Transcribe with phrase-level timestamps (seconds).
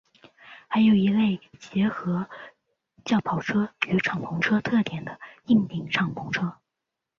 [0.67, 2.27] 还有一类结合
[3.05, 6.55] 轿跑车与敞篷车特点的硬顶敞篷车。